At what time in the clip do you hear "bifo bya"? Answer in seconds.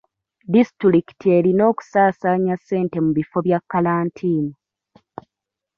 3.17-3.59